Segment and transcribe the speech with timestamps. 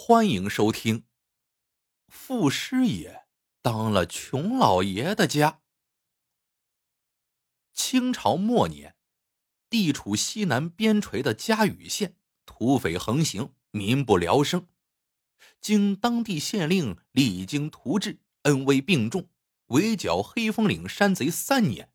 [0.00, 1.02] 欢迎收听。
[2.06, 3.26] 傅师爷
[3.60, 5.60] 当了穷老爷的家。
[7.74, 8.94] 清朝末年，
[9.68, 12.16] 地处西南边陲的嘉峪县，
[12.46, 14.68] 土匪横行，民不聊生。
[15.60, 19.28] 经当地县令励精图治，恩威并重，
[19.66, 21.92] 围剿黑风岭山贼三年，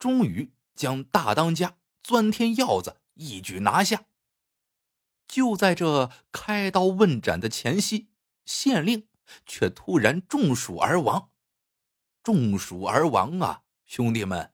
[0.00, 4.06] 终于将大当家钻天鹞子一举拿下。
[5.28, 8.08] 就在这开刀问斩的前夕，
[8.44, 9.08] 县令
[9.44, 11.30] 却突然中暑而亡。
[12.22, 14.52] 中暑而亡啊，兄弟们！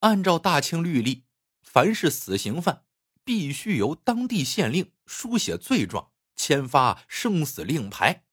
[0.00, 1.24] 按照大清律例，
[1.62, 2.84] 凡是死刑犯，
[3.24, 8.24] 必须由当地县令书写罪状，签发生死令牌。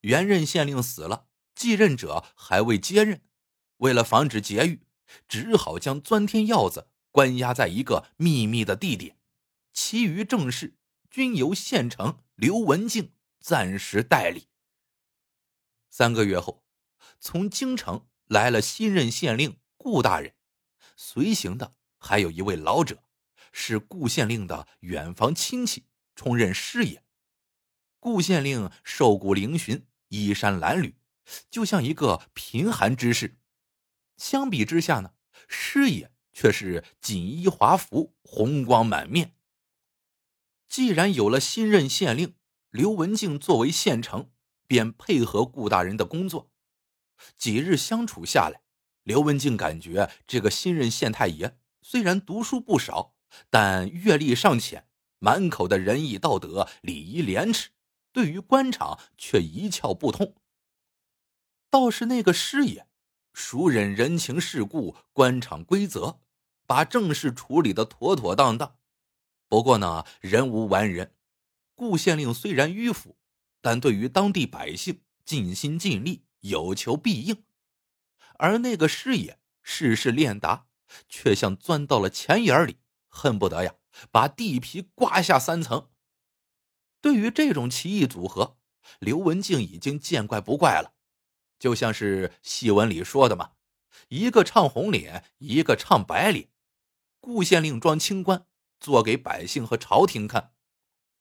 [0.00, 3.22] 原任县令死了，继任者还未接任，
[3.78, 4.86] 为了防止劫狱，
[5.28, 9.15] 只好将钻天鹞子关押在一个秘密的地点。
[9.76, 10.74] 其余政事
[11.10, 14.48] 均由县城刘文静暂时代理。
[15.90, 16.64] 三个月后，
[17.20, 20.34] 从京城来了新任县令顾大人，
[20.96, 23.02] 随行的还有一位老者，
[23.52, 27.04] 是顾县令的远房亲戚，充任师爷。
[28.00, 30.94] 顾县令瘦骨嶙峋，衣衫褴褛，
[31.50, 33.36] 就像一个贫寒之士。
[34.16, 35.12] 相比之下呢，
[35.48, 39.35] 师爷却是锦衣华服，红光满面。
[40.68, 42.34] 既然有了新任县令
[42.70, 44.30] 刘文静作为县城，
[44.66, 46.50] 便配合顾大人的工作。
[47.38, 48.62] 几日相处下来，
[49.02, 53.14] 刘文静感觉这个新任县太爷虽然读书不少，
[53.48, 57.70] 但阅历尚浅，满口的仁义道德、礼仪廉耻，
[58.12, 60.34] 对于官场却一窍不通。
[61.70, 62.86] 倒是那个师爷，
[63.32, 66.20] 熟稔人情世故、官场规则，
[66.66, 68.76] 把正事处理的妥妥当当。
[69.48, 71.14] 不过呢，人无完人。
[71.74, 73.18] 顾县令虽然迂腐，
[73.60, 77.44] 但对于当地百姓尽心尽力，有求必应。
[78.38, 80.66] 而那个师爷事事练达，
[81.08, 82.78] 却像钻到了钱眼里，
[83.08, 83.74] 恨不得呀
[84.10, 85.90] 把地皮刮下三层。
[87.00, 88.58] 对于这种奇异组合，
[88.98, 90.94] 刘文静已经见怪不怪了。
[91.58, 93.52] 就像是戏文里说的嘛，
[94.08, 96.50] 一个唱红脸，一个唱白脸。
[97.20, 98.46] 顾县令装清官。
[98.78, 100.52] 做给百姓和朝廷看，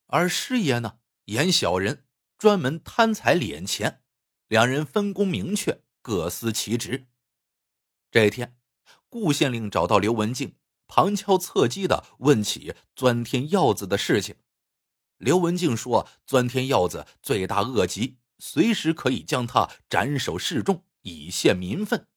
[0.07, 2.05] 而师爷呢演小人，
[2.37, 4.03] 专门贪财敛钱，
[4.47, 7.07] 两人分工明确，各司其职。
[8.11, 8.57] 这一天，
[9.09, 10.57] 顾县令找到刘文静，
[10.87, 14.35] 旁敲侧击的问起钻天鹞子的事情。
[15.17, 22.07] 刘文静说：“钻天鹞子罪大恶极，随时可以将他斩首示众，以泄民愤。”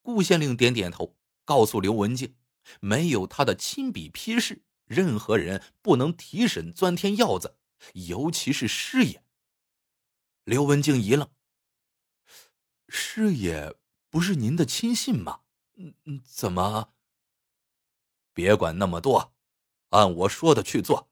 [0.00, 2.36] 顾县令点点头，告诉刘文静。
[2.80, 7.56] 没有他的亲笔批示，任何人不能提审钻天鹞子，
[7.94, 9.22] 尤其是师爷。
[10.44, 11.28] 刘文静一愣
[12.88, 13.74] ：“师爷
[14.08, 15.40] 不是您的亲信吗？
[15.76, 16.94] 嗯嗯，怎么？”
[18.32, 19.34] 别管那么多，
[19.90, 21.10] 按我说的去做。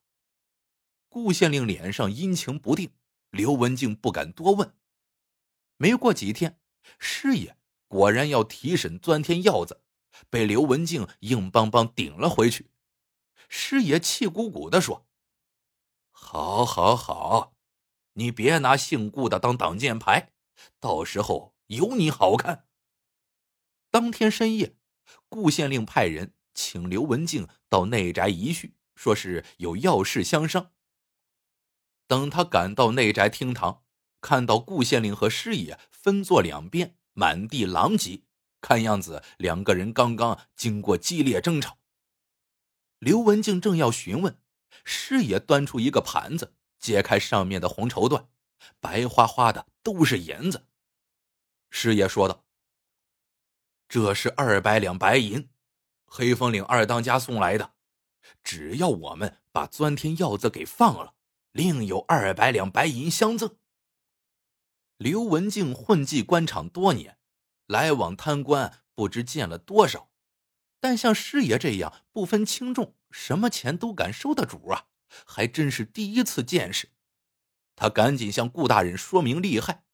[1.09, 2.93] 顾县令脸上阴晴不定，
[3.31, 4.75] 刘文静不敢多问。
[5.77, 6.61] 没过几天，
[6.99, 7.57] 师爷
[7.89, 9.83] 果然要提审钻天鹞子。
[10.31, 12.71] 被刘文静硬邦邦顶了回去，
[13.49, 15.07] 师爷气鼓鼓的说
[16.11, 17.55] ：“好，好，好，
[18.15, 20.33] 你别拿姓顾的当挡箭牌，
[20.81, 22.67] 到时候有你好看。”
[23.91, 24.77] 当天深夜，
[25.29, 30.73] 顾县令派人请刘文静到内宅一叙，说是有要事相商。
[32.07, 33.85] 等他赶到内宅厅堂，
[34.21, 38.26] 看到顾县令和师爷分坐两边，满地狼藉。
[38.67, 41.79] 看样子，两个人刚刚经过激烈争吵。
[42.99, 44.41] 刘文静正要询问，
[44.83, 48.27] 师爷端出一个盘子，揭开上面的红绸缎，
[48.81, 50.67] 白花花的都是银子。
[51.71, 52.45] 师爷说道
[53.89, 55.49] ：“这是二百两白银，
[56.05, 57.75] 黑风岭二当家送来的。
[58.43, 61.15] 只要我们把钻天鹞子给放了，
[61.53, 63.57] 另有二百两白银相赠。”
[64.99, 67.17] 刘文静混迹官场多年。
[67.67, 70.11] 来往贪官不知见了多少，
[70.81, 74.87] 但像师爷这样不分轻重、什么钱都敢收的主啊，
[75.27, 76.91] 还真是第一次见识。
[77.75, 79.85] 他赶紧向顾大人说明利害。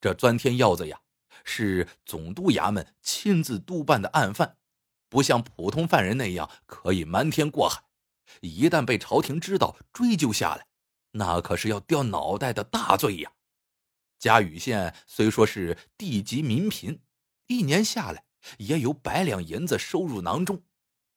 [0.00, 1.00] 这钻天鹞子呀，
[1.44, 4.56] 是总督衙门亲自督办的案犯，
[5.08, 7.84] 不像普通犯人那样可以瞒天过海。
[8.40, 10.66] 一旦被朝廷知道，追究下来，
[11.12, 13.32] 那可是要掉脑袋的大罪呀。
[14.20, 17.00] 嘉峪县虽说是地级民贫，
[17.46, 18.26] 一年下来
[18.58, 20.62] 也有百两银子收入囊中。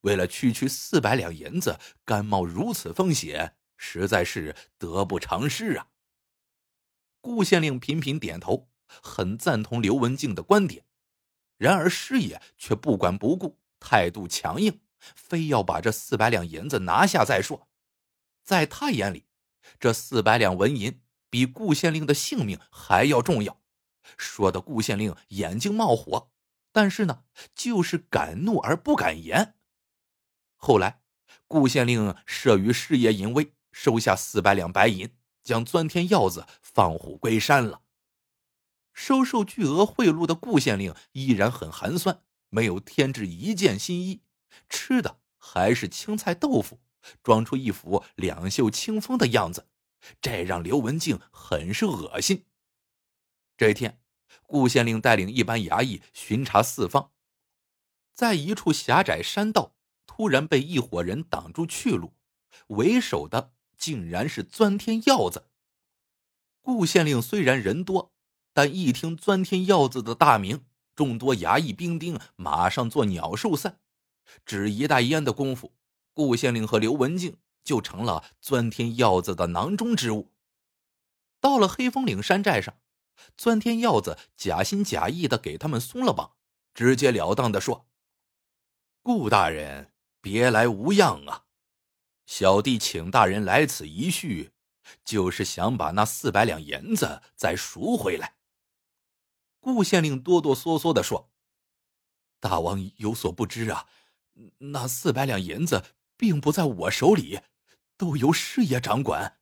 [0.02, 5.90] 为了区区四百两银子，甘冒如此风险，实在是得不偿失啊。
[7.20, 10.86] 顾县令频频点头，很赞同刘文静的观点。
[11.58, 17.68] 然而师爷却不管不顾，态度强硬，非要把这四百两银子拿下再说。
[18.44, 19.26] 在他眼里，
[19.78, 21.02] 这四百两纹银
[21.34, 23.60] 比顾县令的性命还要重要，
[24.20, 26.30] 说的顾县令眼睛冒火，
[26.72, 27.24] 但是呢，
[27.56, 29.56] 就是敢怒而不敢言。
[30.56, 31.02] 后来，
[31.48, 35.10] 顾县令慑于师爷淫威，收下四百两白银，
[35.42, 37.82] 将钻天鹞子放虎归山了。
[38.94, 44.22] 收受巨额贿赂的顾县令依然很寒酸，没有添置一件新衣，
[44.70, 46.80] 吃的还是青菜豆腐。
[47.24, 49.68] 装出一副两袖清风的样子，
[50.22, 52.46] 这让刘文静很是恶心。
[53.58, 54.02] 这一天，
[54.44, 57.12] 顾县令带领一班衙役巡查四方，
[58.14, 62.14] 在一处狭窄山道，突然被一伙人挡住去路，
[62.68, 65.48] 为首的竟然是钻天鹞子。
[66.62, 68.14] 顾县令虽然人多，
[68.54, 70.66] 但一听钻天鹞子的大名，
[70.96, 73.80] 众多衙役兵丁马上做鸟兽散，
[74.46, 75.74] 只一袋烟的功夫。
[76.14, 80.33] 顾县令和刘文静就成了钻天鹞子的囊中之物。
[81.39, 82.77] 到了黑风岭山寨上，
[83.38, 86.36] 钻天鹞子假心假意的给他们松了绑，
[86.74, 87.88] 直截了当的说
[89.01, 91.45] ：“顾大人别来无恙啊！
[92.25, 94.51] 小弟请大人来此一叙，
[95.04, 98.36] 就是想把那四百两银子再赎回来。”
[99.60, 101.31] 顾县令哆哆嗦嗦的说
[102.39, 103.88] ：“大王有所不知啊，
[104.57, 105.83] 那四百两银子……”
[106.15, 107.42] 并不在我手里，
[107.98, 109.40] 都由师爷掌管。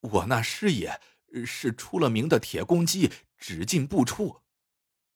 [0.00, 1.00] 我那师爷
[1.44, 4.42] 是出了名的铁公鸡，只进不出。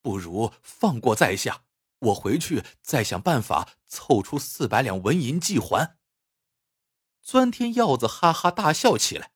[0.02, 1.64] 不如放过在下，
[1.98, 5.98] 我回去再想办法凑出四百两纹银寄还。
[7.20, 9.32] 钻天鹞子哈哈大笑起来，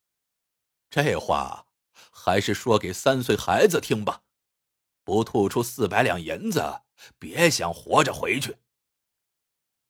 [0.89, 1.67] 这话
[2.11, 4.23] 还是说给三岁孩子听吧。
[5.05, 6.81] 不吐出四百两银子，
[7.19, 8.57] 别想活着回去。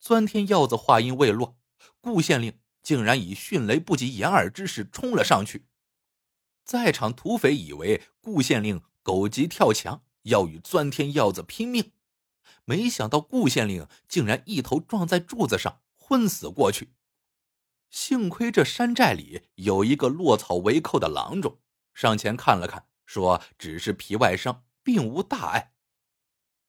[0.01, 1.57] 钻天鹞子话音未落，
[2.01, 5.67] 顾县令竟然以迅雷不及掩耳之势冲了上去。
[6.65, 11.91] 在场土匪以为顾县令狗急跳墙，要与钻天鹞子拼命，
[12.65, 16.91] 没想到顾县令竟然一头撞在柱子上，昏死过去。
[17.91, 21.59] 幸亏这山寨里有一个落草为寇的郎中，
[21.95, 25.73] 上前看了看，说只是皮外伤，并无大碍。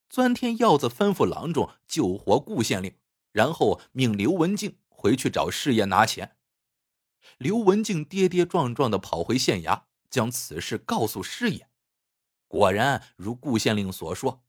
[0.08, 2.96] 钻天鹞子吩咐郎中救活顾县令。
[3.32, 6.36] 然后命刘文静回去找师爷拿钱。
[7.38, 11.68] 刘文静跌跌撞撞的跑回县衙，将此事告诉师爷。
[12.48, 14.42] 果然如顾县令所说，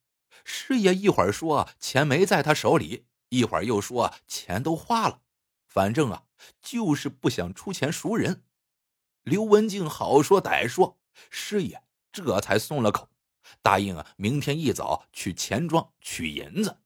[0.45, 5.21] 师爷一会儿说钱没在他手里，一会儿又说钱都花了，
[5.65, 6.23] 反正啊，
[6.61, 8.43] 就是不想出钱赎人。
[9.23, 10.99] 刘文静好说歹说，
[11.29, 13.09] 师爷这才松了口，
[13.61, 16.77] 答应啊，明天一早去钱庄取银子。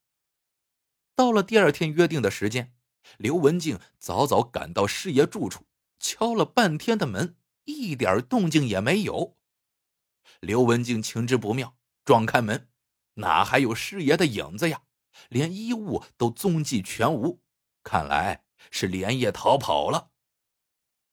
[1.13, 2.73] 到了第二天约定的时间，
[3.17, 5.65] 刘文静早早赶到师爷住处，
[5.99, 9.37] 敲了半天的门，一点动静也没有。
[10.39, 12.69] 刘文静情知不妙，撞开门，
[13.15, 14.83] 哪还有师爷的影子呀？
[15.29, 17.41] 连衣物都踪迹全无，
[17.83, 20.11] 看来是连夜逃跑了。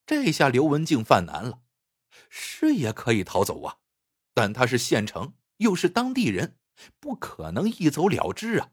[0.07, 1.61] 这下刘文静犯难了，
[2.31, 3.79] 师爷可以逃走啊，
[4.33, 6.57] 但他是县城，又是当地人，
[7.01, 8.71] 不可能一走了之啊。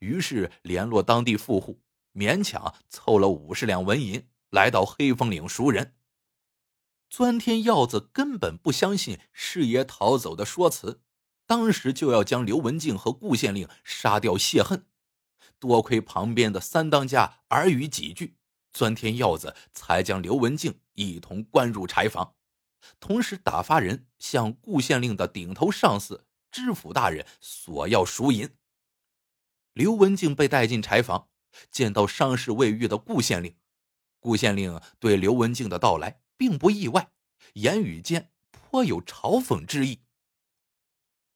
[0.00, 1.80] 于是联络当地富户，
[2.16, 5.94] 勉强凑了五十两纹银，来到黑风岭赎人。
[7.10, 11.02] 钻天鹞子根本不相信师爷逃走的说辞，
[11.46, 14.86] 当时就要将刘文静和顾县令杀掉泄恨。
[15.58, 18.36] 多亏旁边的三当家耳语几句，
[18.72, 22.34] 钻天鹞子才将刘文静一同关入柴房，
[22.98, 28.50] 同时打发人向顾县令的顶头上司知府大人索要赎银。
[29.72, 31.28] 刘文静被带进柴房，
[31.70, 33.56] 见到伤势未愈的顾县令。
[34.18, 37.12] 顾县令对刘文静的到来并不意外，
[37.54, 40.02] 言语间颇有嘲讽之意。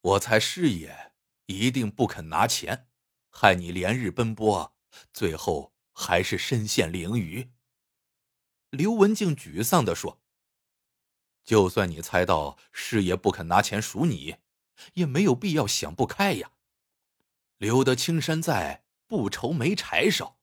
[0.00, 1.12] 我猜师爷
[1.46, 2.88] 一定不肯拿钱，
[3.30, 4.74] 害你连日奔波，
[5.12, 7.50] 最后还是身陷囹圄。
[8.70, 10.20] 刘文静沮丧地说
[11.44, 14.36] ：“就算你猜到师爷不肯拿钱赎你，
[14.94, 16.52] 也没有必要想不开呀。”
[17.58, 20.38] 留得青山在，不愁没柴烧。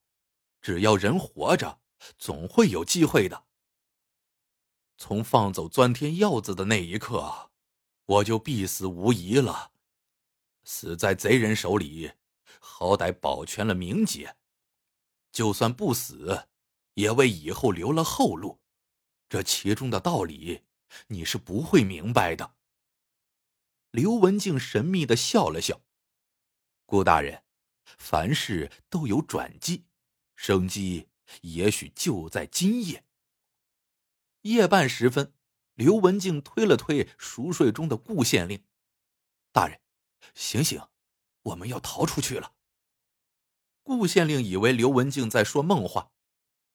[0.62, 1.80] 只要人活着，
[2.18, 3.46] 总会有机会的。
[4.98, 7.52] 从放走钻天鹞子的那一刻，
[8.06, 9.72] 我就必死无疑了。
[10.66, 12.12] 死在贼人手里，
[12.60, 14.36] 好歹保全了名节；
[15.32, 16.50] 就算不死，
[16.96, 18.60] 也为以后留了后路。
[19.30, 20.66] 这其中的道理，
[21.08, 22.56] 你是不会明白的。
[23.92, 25.80] 刘文静神秘的笑了笑
[26.86, 27.46] ：“顾大人，
[27.98, 29.86] 凡事都有转机，
[30.36, 31.10] 生机
[31.42, 33.06] 也许就在今夜。”
[34.44, 35.34] 夜半时分，
[35.74, 38.64] 刘文静推了推熟睡中的顾县令
[39.52, 39.82] ：“大人，
[40.34, 40.82] 醒醒，
[41.44, 42.54] 我们要逃出去了。”
[43.84, 46.12] 顾县令以为刘文静在说梦话，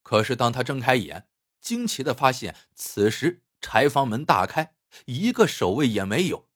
[0.02, 1.28] 可是当他睁开眼，
[1.60, 4.76] 惊奇的发现，此时柴房门大开，
[5.06, 6.48] 一个守卫也没有。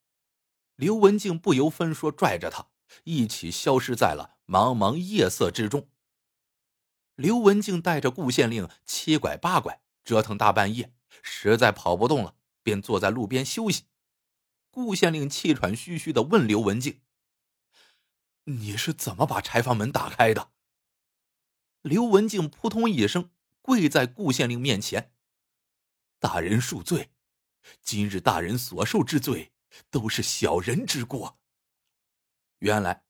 [0.75, 2.69] 刘文静不由分说，拽着他
[3.03, 5.89] 一起消失在了茫茫夜色之中。
[7.15, 13.85] 刘文静带着顾县令七拐八拐折腾大半夜，实在跑不动了，便坐在路边休息。
[14.69, 17.01] 顾县令气喘吁吁的问刘文静。
[18.45, 20.51] 你是怎么把柴房门打开的？
[21.81, 25.13] 刘文静扑通一声跪在顾县令面前
[26.19, 27.09] ：“大人恕罪，
[27.81, 29.51] 今日大人所受之罪
[29.89, 31.39] 都是小人之过。”
[32.59, 33.06] 原来，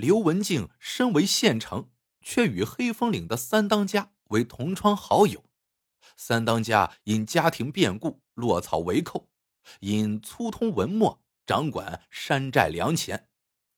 [0.00, 1.90] 刘文静身为县城，
[2.22, 5.44] 却与黑风岭的三当家为同窗好友。
[6.16, 9.28] 三当家因家庭变故落草为寇，
[9.80, 13.28] 因粗通文墨，掌管山寨粮钱。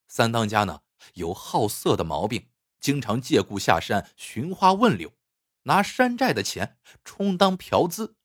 [0.07, 0.81] 三当家呢？
[1.15, 2.47] 有好色的毛病，
[2.79, 5.11] 经常借故下山寻花问柳，
[5.63, 8.15] 拿山寨的钱充当嫖资。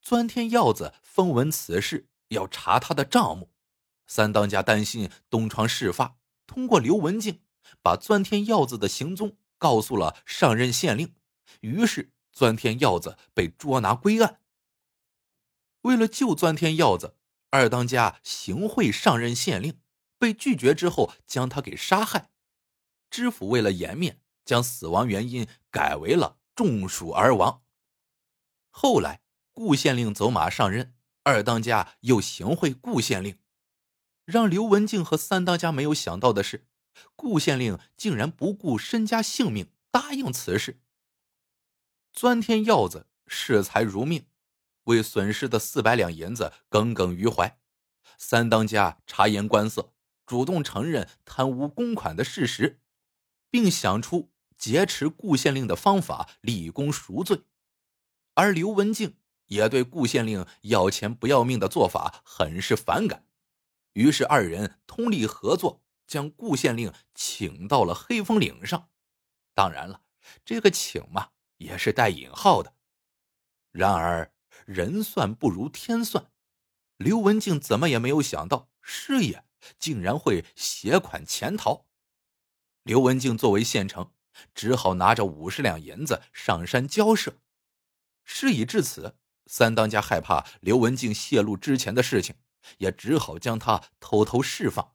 [0.00, 3.52] 钻天耀子风闻此事，要查他的账目。
[4.08, 6.16] 三当家担心东窗事发，
[6.52, 7.40] 通过刘文静
[7.82, 11.14] 把钻天耀子的行踪告诉了上任县令，
[11.60, 14.40] 于是钻天耀子被捉拿归案。
[15.80, 17.16] 为了救钻天耀子，
[17.48, 19.80] 二当家行贿上任县令。
[20.18, 22.30] 被拒绝之后，将他给杀害。
[23.10, 27.64] 知府为了颜面，将死亡原因改为了中暑而亡。
[28.70, 30.94] 后来顾县令走马上任，
[31.24, 33.36] 二当家又行贿顾县令。
[34.24, 36.66] 让刘文静和三当家没有想到的是，
[37.16, 40.80] 顾县令竟然不顾身家性命答应此事。
[42.12, 44.26] 钻天耀子视财如命，
[44.84, 47.58] 为损失的四百两银子耿耿于怀。
[48.18, 49.92] 三当家察言观色。
[50.24, 52.80] 主动承认贪污公款的事实，
[53.50, 57.42] 并想出劫持顾县令的方法立功赎罪，
[58.34, 59.16] 而刘文静
[59.48, 63.26] 也对顾县令要钱不要命的做法很是反感，
[63.92, 68.90] 于是二人通力合作，将顾县令请到了黑风岭上。
[69.54, 70.02] 当然了，
[70.44, 72.74] 这个请嘛也是带引号的。
[73.70, 74.32] 然而
[74.66, 76.30] 人算不如天算，
[76.96, 79.44] 刘文静怎么也没有想到师爷。
[79.78, 81.86] 竟然会携款潜逃，
[82.82, 84.12] 刘文静作为县城，
[84.56, 87.38] 只好拿着五十两银子上山交涉。
[88.24, 92.34] 事已至此，三当家害怕刘文静泄露之前的事情，
[92.78, 94.94] 也只好将他偷偷释放。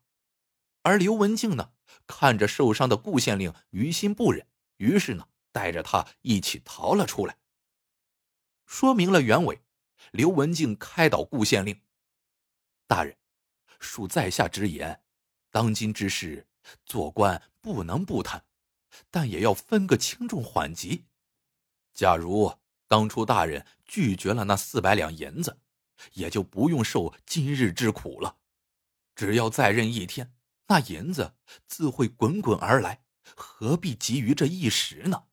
[0.84, 1.72] 而刘文静呢，
[2.06, 4.48] 看着受伤的顾县令，于心不忍，
[4.78, 7.38] 于是呢，带着他一起逃了出来。
[8.66, 9.62] 说明了原委，
[10.12, 11.82] 刘文静开导顾县令
[12.88, 13.18] ：“大人。”
[13.80, 15.04] 恕在下直言，
[15.52, 16.48] 当今之事，
[16.84, 18.44] 做官不能不贪，
[19.12, 21.06] 但也要分个轻重缓急。
[21.94, 22.58] 假如
[22.88, 25.60] 当初大人拒绝了那四百两银子，
[26.14, 28.38] 也就不用受今日之苦了。
[29.16, 30.34] 只要再任一天，
[30.68, 31.34] 那银子
[31.66, 33.04] 自会滚滚而来，
[33.36, 35.24] 何必急于这一时呢？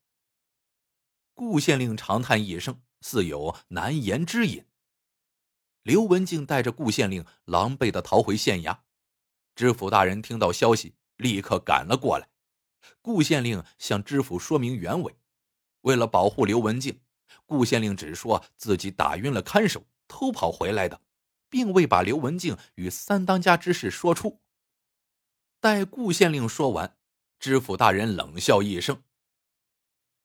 [1.33, 4.65] 顾县令长叹一声，似有难言之隐。
[5.83, 8.79] 刘文静带着顾县令狼狈的逃回县衙，
[9.53, 12.29] 知府大人听到消息，立刻赶了过来。
[13.01, 15.15] 顾县令向知府说明原委，
[15.81, 17.01] 为了保护刘文静，
[17.45, 21.01] 顾县令只说自己打晕了看守，偷跑回来的，
[21.49, 24.41] 并未把刘文静与三当家之事说出。
[25.59, 26.97] 待顾县令说完，
[27.39, 29.03] 知府大人冷笑一声：“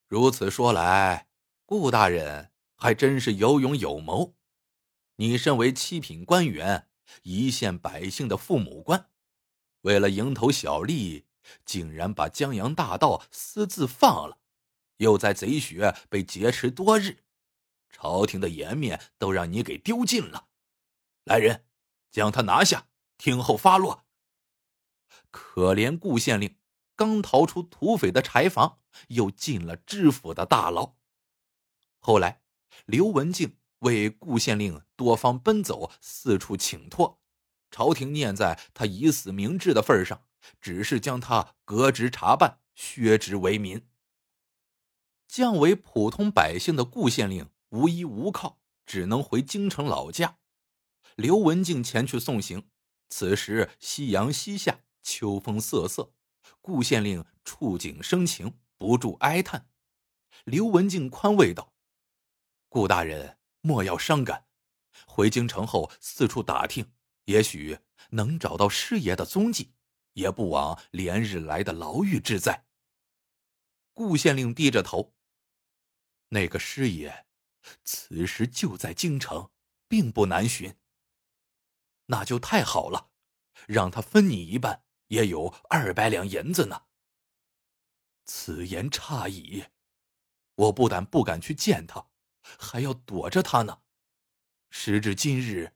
[0.07, 1.29] 如此说来，
[1.65, 4.35] 顾大人还真是有勇有谋。”
[5.17, 6.89] 你身为七品官员，
[7.23, 9.11] 一县百姓的父母官，
[9.83, 11.27] 为了蝇头小利，
[11.65, 14.39] 竟然把江洋大盗私自放了，
[14.97, 17.25] 又在贼穴被劫持多日，
[17.91, 20.49] 朝廷的颜面都让你给丢尽了。
[21.25, 21.67] 来人，
[22.11, 24.07] 将他拿下，听候发落。
[25.31, 26.57] 可怜顾县令
[26.97, 30.97] 刚逃出土匪的柴房，又进了知府的大牢。
[31.99, 32.43] 后来，
[32.87, 33.57] 刘文静。
[33.81, 37.19] 为顾县令多方奔走，四处请托，
[37.71, 40.23] 朝廷念在他以死明志的份上，
[40.61, 43.89] 只是将他革职查办，削职为民。
[45.27, 50.39] 降为普通百姓的顾县令无依无靠，只能回京城老家。
[51.17, 52.71] 刘文静前去送行。
[53.09, 56.13] 此时夕阳西下，秋风瑟瑟，
[56.61, 59.69] 顾县令触景生情，不住哀叹。
[60.45, 61.75] 刘文静宽慰道
[62.71, 64.47] ：“顾大人莫要伤感，
[65.07, 66.93] 回京城后四处打听，
[67.25, 69.73] 也许能找到师爷的踪迹，
[70.13, 72.65] 也不枉连日来的牢狱之灾。”
[73.93, 75.15] 顾县令低着头。
[76.29, 77.27] 那个师爷，
[77.85, 79.51] 此时就在京城，
[79.89, 80.77] 并不难寻。
[82.07, 83.11] 那就太好了，
[83.67, 86.87] 让他分你一半，也有二百两银子呢。
[88.25, 89.65] 此言差矣，
[90.55, 92.09] 我不但不敢去见他，
[92.43, 93.83] 还要躲着他呢。
[94.71, 95.75] 时至今日，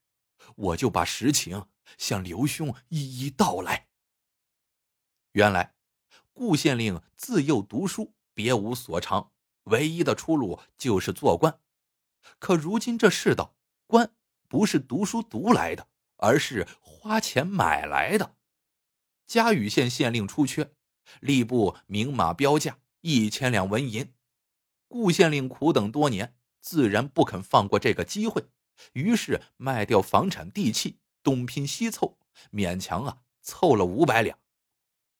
[0.57, 3.89] 我就把实情向刘兄一一道来。
[5.33, 5.75] 原来，
[6.33, 9.33] 顾县令自幼读书，别无所长。
[9.65, 11.61] 唯一的出路就是做官，
[12.39, 14.15] 可如今这世道，官
[14.49, 18.37] 不是读书读来的，而是花钱买来的。
[19.27, 20.75] 嘉峪县县令出缺，
[21.21, 24.13] 吏部明码标价一千两纹银。
[24.87, 28.49] 顾县令苦等多年，自然不肯放过这个机会，
[28.93, 32.19] 于是卖掉房产地契，东拼西凑，
[32.53, 34.39] 勉强啊凑了五百两。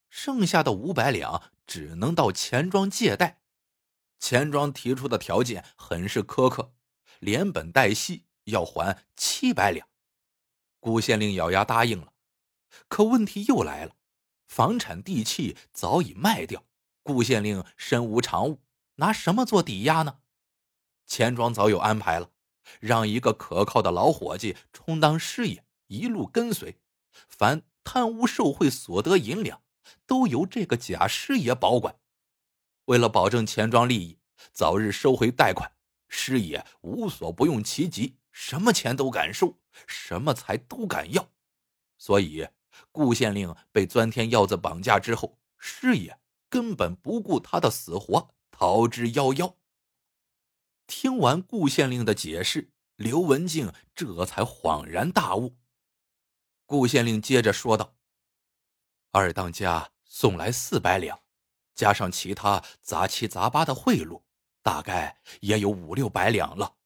[0.09, 3.41] 剩下的五百两只能到钱庄借贷。
[4.21, 6.73] 钱庄提出的条件很是苛刻，
[7.25, 9.89] 连本带息要还七百两。
[10.79, 12.13] 顾县令咬牙答应了，
[12.89, 13.97] 可问题又来了：
[14.47, 16.65] 房产地契早已卖掉，
[17.03, 18.61] 顾县令身无长物，
[18.97, 20.19] 拿什么做抵押呢？
[21.07, 22.31] 钱庄早有安排了，
[22.81, 26.79] 让一个可靠的老伙计充当师爷，一路跟随，
[27.29, 29.63] 凡贪污受贿所得银两，
[30.07, 31.97] 都由这个假师爷保管。
[32.85, 34.19] 为了保证钱庄利益，
[34.53, 35.73] 早日收回贷款，
[36.17, 41.29] 师爷无所不用其极，什么钱都敢收，什么财都敢要。
[41.99, 42.47] 所以，
[42.93, 49.57] 顾县令被钻天鹞子绑架之后，师爷根本不顾他的死活，逃之夭夭。
[50.87, 55.57] 听完顾县令的解释，刘文静这才恍然大悟。
[56.65, 57.97] 顾县令接着说道
[59.11, 61.21] ：“二当家送来四百两。”
[61.75, 64.23] 加上其他杂七杂八的贿赂，
[64.65, 66.77] 大概也有五六百两了。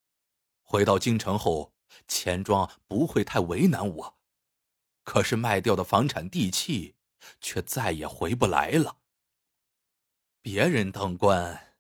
[0.61, 1.73] 回到京城后，
[2.09, 4.19] 钱庄不会太为难我。
[5.05, 6.97] 可是卖掉的房产地契，
[7.41, 8.99] 却再也回不来了。
[10.43, 11.77] 别人当官，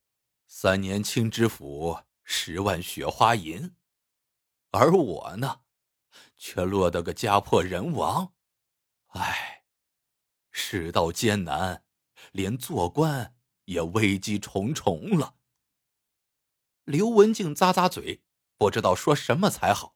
[0.46, 3.74] 三年清知府，十万雪花银，
[4.70, 5.62] 而我呢，
[6.36, 8.32] 却落得个家破人亡。
[9.08, 9.64] 唉，
[10.50, 11.84] 世道艰难。
[12.32, 15.37] 连做官也危机重重了。
[16.88, 18.22] 刘文静咂咂嘴，
[18.56, 19.94] 不知道说什么才好。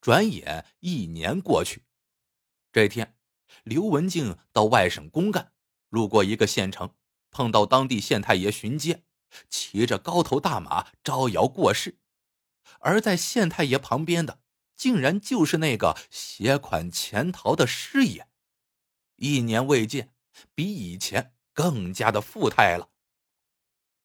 [0.00, 1.84] 转眼一年过去，
[2.72, 3.16] 这天，
[3.62, 5.52] 刘文静到外省公干，
[5.88, 6.96] 路过一个县城，
[7.30, 9.04] 碰到当地县太爷巡街，
[9.48, 12.00] 骑着高头大马招摇过市。
[12.80, 14.40] 而在县太爷旁边的，
[14.74, 18.26] 竟然就是那个携款潜逃的师爷。
[19.14, 20.12] 一年未见。
[20.54, 22.90] 比以前更加的富态了。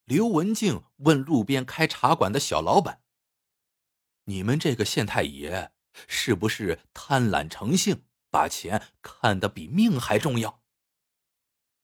[0.06, 3.02] 刘文静问路边开茶馆的小老板
[4.26, 5.72] ：“你们这个县太爷
[6.08, 10.62] 是不是贪婪成性，把钱看得比命还重要？”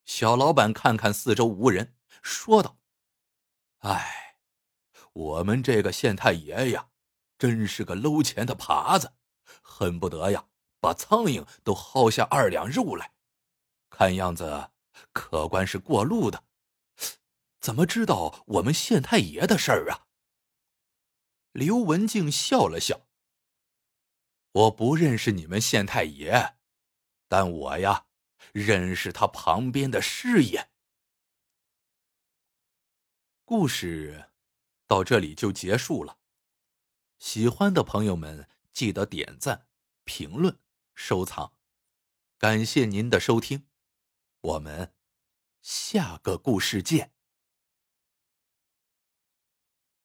[0.03, 2.79] 小老板看看四周无人，说道
[3.79, 4.37] ：“哎，
[5.13, 6.89] 我们这个县太爷呀，
[7.37, 9.13] 真是个搂钱的耙子，
[9.61, 10.47] 恨不得呀
[10.81, 13.13] 把苍蝇都薅下二两肉来。”
[13.89, 14.71] 看样子，
[15.13, 16.43] 客官是过路的，
[17.59, 20.07] 怎么知道我们县太爷的事儿啊？
[21.51, 23.07] 刘文静笑了笑。
[24.51, 26.57] 我不认识你们县太爷，
[27.27, 28.07] 但我呀，
[28.51, 30.71] 认识他旁边的师爷。
[33.45, 34.31] 故事
[34.87, 36.19] 到这里就结束了。
[37.17, 39.67] 喜欢的朋友们记得点赞、
[40.03, 40.59] 评论、
[40.95, 41.53] 收藏，
[42.37, 43.67] 感谢您的收听。
[44.41, 44.95] 我们
[45.61, 47.18] 下个故事见。